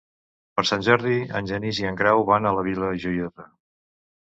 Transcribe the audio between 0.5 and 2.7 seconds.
Per Sant Jordi en Genís i en Grau van a la